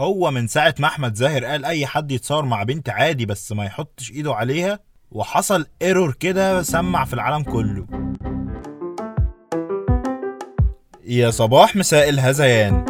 هو 0.00 0.30
من 0.30 0.46
ساعة 0.46 0.74
ما 0.78 0.86
أحمد 0.86 1.14
زاهر 1.14 1.44
قال 1.44 1.64
أي 1.64 1.86
حد 1.86 2.12
يتصور 2.12 2.44
مع 2.44 2.62
بنت 2.62 2.88
عادي 2.88 3.26
بس 3.26 3.52
ما 3.52 3.64
يحطش 3.64 4.10
إيده 4.10 4.34
عليها 4.34 4.78
وحصل 5.10 5.66
error 5.82 6.12
كده 6.12 6.62
سمع 6.62 7.04
في 7.04 7.14
العالم 7.14 7.42
كله. 7.42 7.86
يا 11.04 11.30
صباح 11.30 11.76
مساء 11.76 12.08
الهذيان. 12.08 12.89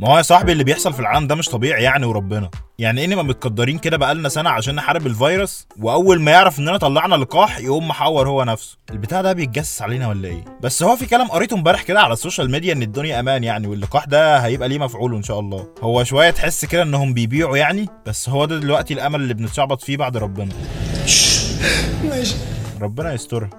ما 0.00 0.08
هو 0.08 0.16
يا 0.16 0.22
صاحبي 0.22 0.52
اللي 0.52 0.64
بيحصل 0.64 0.92
في 0.92 1.00
العالم 1.00 1.26
ده 1.26 1.34
مش 1.34 1.48
طبيعي 1.48 1.82
يعني 1.82 2.06
وربنا. 2.06 2.50
يعني 2.78 3.00
إيه 3.00 3.06
نبقى 3.06 3.24
متأدرين 3.24 3.78
كده 3.78 3.96
بقالنا 3.96 4.28
سنة 4.28 4.50
عشان 4.50 4.74
نحارب 4.74 5.06
الفيروس 5.06 5.66
وأول 5.80 6.20
ما 6.20 6.30
يعرف 6.30 6.58
إننا 6.58 6.76
طلعنا 6.76 7.14
لقاح 7.14 7.58
يقوم 7.58 7.88
متحور 7.88 8.28
هو 8.28 8.44
نفسه. 8.44 8.78
البتاع 8.90 9.20
ده 9.22 9.32
بيتجسس 9.32 9.82
علينا 9.82 10.08
ولا 10.08 10.28
إيه؟ 10.28 10.44
بس 10.62 10.82
هو 10.82 10.96
في 10.96 11.06
كلام 11.06 11.28
قريته 11.28 11.54
امبارح 11.54 11.82
كده 11.82 12.00
على 12.00 12.12
السوشيال 12.12 12.50
ميديا 12.50 12.72
إن 12.72 12.82
الدنيا 12.82 13.20
أمان 13.20 13.44
يعني 13.44 13.66
واللقاح 13.66 14.04
ده 14.04 14.38
هيبقى 14.38 14.68
ليه 14.68 14.78
مفعوله 14.78 15.16
إن 15.16 15.22
شاء 15.22 15.40
الله. 15.40 15.66
هو 15.82 16.04
شوية 16.04 16.30
تحس 16.30 16.64
كده 16.64 16.82
إنهم 16.82 17.14
بيبيعوا 17.14 17.56
يعني 17.56 17.88
بس 18.06 18.28
هو 18.28 18.44
ده 18.44 18.58
دلوقتي 18.58 18.94
الأمل 18.94 19.20
اللي 19.20 19.34
بنتشعبط 19.34 19.82
فيه 19.82 19.96
بعد 19.96 20.16
ربنا. 20.16 20.52
ماشي. 22.04 22.34
ربنا 22.80 23.12
يسترها. 23.12 23.50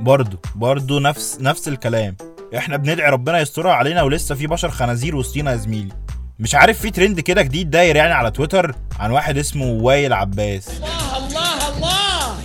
برضه 0.00 0.38
برضه 0.56 1.00
نفس 1.00 1.38
نفس 1.40 1.68
الكلام. 1.68 2.16
إحنا 2.56 2.76
بندعي 2.76 3.10
ربنا 3.10 3.40
يسترها 3.40 3.72
علينا 3.72 4.02
ولسه 4.02 4.34
في 4.34 4.46
بشر 4.46 4.70
خنازير 4.70 5.16
وسطينا 5.16 5.50
يا 5.50 5.56
زميلي. 5.56 5.92
مش 6.38 6.54
عارف 6.54 6.80
في 6.80 6.90
ترند 6.90 7.20
كده 7.20 7.42
جديد 7.42 7.70
داير 7.70 7.96
يعني 7.96 8.12
على 8.12 8.30
تويتر 8.30 8.74
عن 9.00 9.10
واحد 9.10 9.38
اسمه 9.38 9.66
وائل 9.66 10.12
عباس. 10.12 10.68
الله 10.68 11.16
الله 11.18 11.68
الله. 11.76 12.36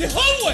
ده 0.00 0.06
هو. 0.06 0.52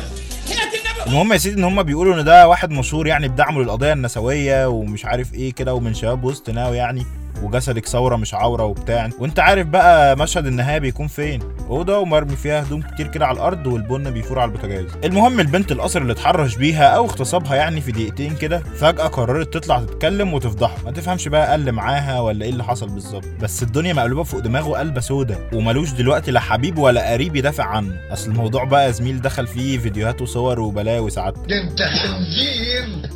المهم 1.06 1.32
يا 1.32 1.38
سيدي 1.38 1.58
إن 1.58 1.64
هم 1.64 1.82
بيقولوا 1.82 2.20
إن 2.20 2.24
ده 2.24 2.48
واحد 2.48 2.70
مشهور 2.70 3.06
يعني 3.06 3.28
بدعمه 3.28 3.62
للقضية 3.62 3.92
النسوية 3.92 4.68
ومش 4.68 5.04
عارف 5.04 5.34
إيه 5.34 5.52
كده 5.52 5.74
ومن 5.74 5.94
شباب 5.94 6.24
وسط 6.24 6.50
ناو 6.50 6.74
يعني. 6.74 7.06
وجسدك 7.42 7.86
ثورة 7.86 8.16
مش 8.16 8.34
عورة 8.34 8.64
وبتاع. 8.64 9.10
وانت 9.18 9.40
عارف 9.40 9.66
بقى 9.66 10.16
مشهد 10.16 10.46
النهاية 10.46 10.78
بيكون 10.78 11.06
فين. 11.06 11.40
اوضه 11.70 11.98
ومرمي 11.98 12.36
فيها 12.36 12.62
هدوم 12.62 12.82
كتير 12.82 13.06
كده 13.06 13.26
على 13.26 13.36
الأرض 13.36 13.66
والبن 13.66 14.10
بيفور 14.10 14.38
على 14.38 14.48
البوتاجاز. 14.48 14.84
المهم 15.04 15.40
البنت 15.40 15.72
القصر 15.72 16.00
اللي 16.02 16.12
اتحرش 16.12 16.56
بيها 16.56 16.84
أو 16.88 17.04
اغتصبها 17.04 17.54
يعني 17.54 17.80
في 17.80 17.92
دقيقتين 17.92 18.36
كده 18.36 18.58
فجأة 18.58 19.06
قررت 19.06 19.54
تطلع 19.54 19.80
تتكلم 19.80 20.34
وتفضحه 20.34 20.76
ما 20.84 20.90
تفهمش 20.90 21.28
بقى 21.28 21.52
قل 21.52 21.72
معاها 21.72 22.20
ولا 22.20 22.44
إيه 22.44 22.50
اللي 22.50 22.64
حصل 22.64 22.88
بالظبط. 22.88 23.24
بس 23.40 23.62
الدنيا 23.62 23.92
مقلوبة 23.92 24.22
فوق 24.22 24.40
دماغه 24.40 24.78
قلبة 24.78 25.00
سودا 25.00 25.38
وملوش 25.52 25.90
دلوقتي 25.92 26.30
لا 26.30 26.40
حبيب 26.40 26.78
ولا 26.78 27.12
قريب 27.12 27.36
يدافع 27.36 27.64
عنه. 27.64 27.94
أصل 28.12 28.30
الموضوع 28.30 28.64
بقى 28.64 28.92
زميل 28.92 29.20
دخل 29.20 29.46
فيه 29.46 29.78
فيديوهات 29.78 30.22
وصور 30.22 30.60
وبلاوي 30.60 31.10
ساعات 31.10 31.34
انت 31.38 31.82
خنزير. 31.82 33.10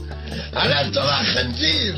على 0.54 0.90
طلع 0.94 1.22
خنزير. 1.22 1.94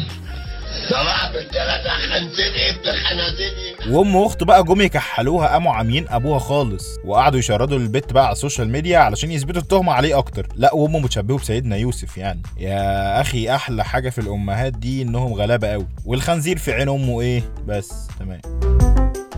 خنازير 3.11 3.97
وام 3.97 4.17
واخته 4.17 4.47
بقى 4.47 4.65
جم 4.65 4.81
يكحلوها 4.81 5.49
قاموا 5.49 5.73
عاميين 5.73 6.07
ابوها 6.09 6.39
خالص 6.39 6.85
وقعدوا 7.05 7.39
يشردوا 7.39 7.79
البت 7.79 8.13
بقى 8.13 8.25
على 8.25 8.33
السوشيال 8.33 8.69
ميديا 8.69 8.99
علشان 8.99 9.33
يثبتوا 9.33 9.63
التهمة 9.63 9.93
عليه 9.93 10.19
أكتر. 10.19 10.47
لا 10.57 10.75
وامه 10.75 10.99
متشبهه 10.99 11.39
بسيدنا 11.39 11.77
يوسف 11.77 12.19
يعني. 12.19 12.43
يا 12.59 13.21
أخي 13.21 13.55
أحلى 13.55 13.85
حاجة 13.85 14.11
في 14.11 14.19
الأمهات 14.21 14.73
دي 14.73 15.03
إنهم 15.03 15.33
غلابة 15.35 15.69
قوي 15.69 15.87
والخنزير 16.05 16.59
في 16.59 16.73
عين 16.73 16.89
أمه 16.89 17.21
إيه؟ 17.21 17.43
بس 17.67 17.93
تمام. 18.19 18.41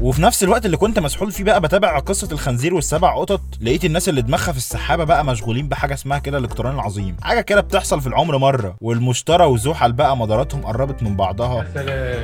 وفي 0.04 0.22
نفس 0.22 0.44
الوقت 0.44 0.66
اللي 0.66 0.76
كنت 0.76 0.98
مسحول 0.98 1.32
فيه 1.32 1.44
بقى 1.44 1.60
بتابع 1.60 1.98
قصة 1.98 2.28
الخنزير 2.32 2.74
والسبع 2.74 3.16
قطط 3.18 3.40
لقيت 3.60 3.84
الناس 3.84 4.08
اللي 4.08 4.22
دماغها 4.22 4.52
في 4.52 4.58
السحابة 4.58 5.04
بقى 5.04 5.24
مشغولين 5.24 5.68
بحاجة 5.68 5.94
اسمها 5.94 6.18
كده 6.18 6.38
الاقتران 6.38 6.74
العظيم. 6.74 7.16
حاجة 7.22 7.40
كده 7.40 7.60
بتحصل 7.60 8.00
في 8.00 8.06
العمر 8.06 8.38
مرة 8.38 8.76
والمشترى 8.80 9.44
وزحل 9.44 9.92
بقى 9.92 10.16
مداراتهم 10.16 10.62
قربت 10.62 11.02
من 11.02 11.16
بعضها. 11.16 11.66
سلام. 11.74 12.22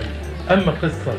أما 0.50 0.72
قصه 0.72 1.19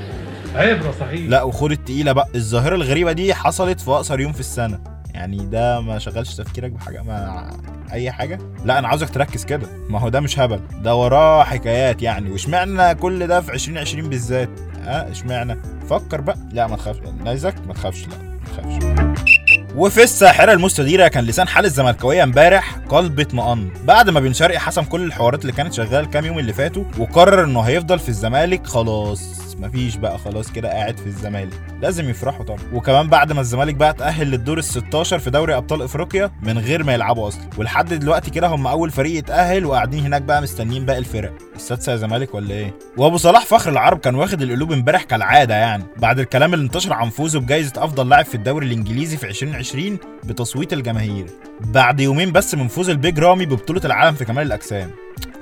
عبرة 0.55 0.91
صحيح. 0.99 1.29
لا 1.29 1.43
وخد 1.43 1.71
التقيله 1.71 2.11
بقى. 2.11 2.27
الظاهرة 2.35 2.75
الغريبة 2.75 3.11
دي 3.11 3.33
حصلت 3.33 3.79
في 3.79 3.91
اقصر 3.91 4.19
يوم 4.19 4.33
في 4.33 4.39
السنة. 4.39 4.79
يعني 5.13 5.37
ده 5.37 5.79
ما 5.81 5.99
شغلش 5.99 6.35
تفكيرك 6.35 6.71
بحاجة 6.71 7.01
ما 7.01 7.49
أي 7.91 8.11
حاجة؟ 8.11 8.39
لا 8.65 8.79
أنا 8.79 8.87
عاوزك 8.87 9.09
تركز 9.09 9.45
كده. 9.45 9.67
ما 9.89 9.99
هو 9.99 10.09
ده 10.09 10.19
مش 10.19 10.39
هبل 10.39 10.59
ده 10.81 10.95
وراه 10.95 11.43
حكايات 11.43 12.01
يعني. 12.01 12.31
واشمعنى 12.31 12.95
كل 12.95 13.27
ده 13.27 13.41
في 13.41 13.53
2020 13.53 14.09
بالذات؟ 14.09 14.49
آه 14.87 15.11
اشمعنى؟ 15.11 15.57
فكر 15.89 16.21
بقى. 16.21 16.37
لا 16.51 16.67
ما 16.67 16.75
تخافش. 16.75 16.99
نايزك 17.23 17.55
ما 17.67 17.73
تخافش. 17.73 18.07
لا 18.07 18.17
ما 18.17 18.39
تخافش. 18.45 19.41
وفي 19.75 20.03
الساحرة 20.03 20.53
المستديرة 20.53 21.07
كان 21.07 21.23
لسان 21.23 21.47
حال 21.47 21.65
الزملكاوية 21.65 22.23
امبارح 22.23 22.77
قلب 22.89 23.19
اطمئن. 23.19 23.69
بعد 23.85 24.09
ما 24.09 24.19
بن 24.19 24.33
شرقي 24.33 24.59
حسم 24.59 24.83
كل 24.83 25.03
الحوارات 25.03 25.41
اللي 25.41 25.51
كانت 25.53 25.73
شغالة 25.73 25.99
الكام 25.99 26.25
يوم 26.25 26.39
اللي 26.39 26.53
فاتوا 26.53 26.83
وقرر 26.97 27.43
إنه 27.43 27.61
هيفضل 27.61 27.99
في 27.99 28.09
الزمالك 28.09 28.67
خلاص. 28.67 29.40
مفيش 29.61 29.95
بقى 29.95 30.17
خلاص 30.17 30.51
كده 30.51 30.69
قاعد 30.69 30.97
في 30.97 31.05
الزمالك. 31.07 31.53
لازم 31.81 32.09
يفرحوا 32.09 32.45
طبعا. 32.45 32.59
وكمان 32.73 33.07
بعد 33.07 33.31
ما 33.31 33.41
الزمالك 33.41 33.75
بقى 33.75 33.89
اتأهل 33.89 34.27
للدور 34.31 34.57
ال 34.57 34.63
16 34.63 35.19
في 35.19 35.29
دوري 35.29 35.55
أبطال 35.57 35.81
إفريقيا 35.81 36.31
من 36.41 36.57
غير 36.57 36.83
ما 36.83 36.93
يلعبوا 36.93 37.27
أصلا. 37.27 37.49
ولحد 37.57 37.93
دلوقتي 37.93 38.31
كده 38.31 38.47
هم 38.47 38.67
أول 38.67 38.91
فريق 38.91 39.17
يتأهل 39.17 39.65
وقاعدين 39.65 40.05
هناك 40.05 40.21
بقى 40.21 40.41
مستنيين 40.41 40.85
باقي 40.85 40.99
الفرق. 40.99 41.33
السادسة 41.55 41.91
يا 41.91 41.97
زمالك 41.97 42.35
ولا 42.35 42.53
إيه؟ 42.53 42.73
وأبو 42.97 43.17
صلاح 43.17 43.45
فخر 43.45 43.71
العرب 43.71 43.99
كان 43.99 44.15
واخد 44.15 44.41
القلوب 44.41 44.71
امبارح 44.71 45.03
كالعادة 45.03 45.55
يعني. 45.55 45.83
بعد 45.97 46.19
الكلام 46.19 46.53
اللي 46.53 46.65
انتشر 46.65 46.93
عن 46.93 47.09
فوزه 47.09 47.39
بجائزة 47.39 47.73
أفضل 47.77 48.09
لاعب 48.09 48.25
في 48.25 48.35
الدوري 48.35 48.65
الإنجليزي 48.67 49.17
في 49.17 49.27
2020 49.29 49.97
بتصويت 50.23 50.73
الجماهير. 50.73 51.25
بعد 51.59 51.99
يومين 51.99 52.31
بس 52.31 52.55
من 52.55 52.67
فوز 52.67 52.89
البيج 52.89 53.19
رامي 53.19 53.45
ببطولة 53.45 53.81
العالم 53.85 54.15
في 54.15 54.25
كمال 54.25 54.45
الأجسام. 54.47 54.91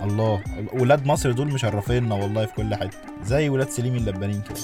الله. 0.04 0.44
ولاد 0.74 1.06
مصر 1.06 1.32
دول 1.32 1.48
مشرفيننا 1.54 2.16
والله 2.16 2.46
في 2.46 2.54
كل 2.54 2.76
حتة. 2.76 2.98
زي 3.26 3.50
ولاد 3.50 3.70
سليم 3.70 3.96
اللبانين 3.96 4.42
كده. 4.42 4.58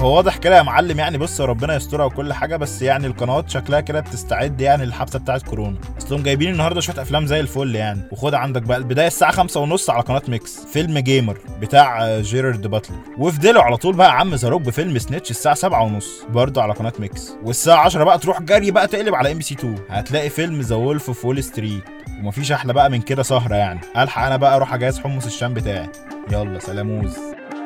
هو 0.00 0.16
واضح 0.16 0.36
كده 0.36 0.56
يا 0.56 0.62
معلم 0.62 0.98
يعني 0.98 1.18
بص 1.18 1.40
ربنا 1.40 1.74
يسترها 1.76 2.04
وكل 2.04 2.32
حاجة 2.32 2.56
بس 2.56 2.82
يعني 2.82 3.06
القنوات 3.06 3.50
شكلها 3.50 3.80
كده 3.80 4.00
بتستعد 4.00 4.60
يعني 4.60 4.84
للحبسة 4.84 5.18
بتاعت 5.18 5.42
كورونا. 5.42 5.78
اصلهم 5.98 6.22
جايبين 6.22 6.50
النهارده 6.52 6.80
شوية 6.80 7.02
أفلام 7.02 7.26
زي 7.26 7.40
الفل 7.40 7.74
يعني. 7.74 8.00
وخد 8.12 8.34
عندك 8.34 8.62
بقى 8.62 8.78
البداية 8.78 9.06
الساعة 9.06 9.32
خمسة 9.32 9.60
ونص 9.60 9.90
على 9.90 10.02
قناة 10.02 10.22
ميكس 10.28 10.64
فيلم 10.72 10.98
جيمر 10.98 11.38
بتاع 11.60 12.18
جيرارد 12.20 12.66
باتلر. 12.66 12.96
وفي 13.18 13.40
ضله 13.40 13.62
على 13.62 13.76
طول 13.76 13.94
بقى 13.94 14.18
عم 14.18 14.36
زاروك 14.36 14.62
بفيلم 14.62 14.98
Snatch 14.98 15.30
الساعة 15.30 15.54
سبعة 15.54 15.82
ونص 15.82 16.22
برضه 16.28 16.62
على 16.62 16.72
قناة 16.72 16.92
ميكس. 16.98 17.32
والساعة 17.44 17.84
10 17.84 18.04
بقى 18.04 18.18
تروح 18.18 18.42
جري 18.42 18.70
بقى 18.70 18.86
تقلب 18.86 19.14
على 19.14 19.32
إم 19.32 19.38
بي 19.38 19.44
سي 19.44 19.54
2 19.54 19.78
هتلاقي 19.90 20.30
فيلم 20.30 20.60
The 20.60 20.76
Wolf 20.76 21.06
of 21.08 21.24
Wall 21.24 21.44
Street. 21.44 21.84
ومفيش 22.20 22.52
أحلى 22.52 22.72
بقى 22.72 22.90
من 22.90 23.00
كده 23.00 23.22
سهرة 23.22 23.54
يعني. 23.54 23.80
ألحق 23.96 24.22
أنا 24.26 24.36
بقى 24.36 24.56
أروح 24.56 24.74
أجهز 24.74 24.98
حمص 24.98 25.26
الشام 25.26 25.54
بتاعي. 25.54 25.88
يلا 26.32 26.58
سلاموز. 26.58 27.16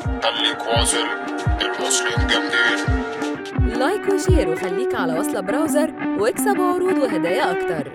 خليك 0.05 0.61
واصل 0.67 1.07
المصريين 1.63 2.27
جامدين 2.27 3.79
like 3.79 4.09
و 4.09 4.15
share 4.15 4.49
وخليك 4.49 4.95
على 4.95 5.19
وصلة 5.19 5.41
براوزر 5.41 5.93
واكسب 6.19 6.61
عروض 6.61 6.99
وهدايا 6.99 7.51
أكتر. 7.51 7.93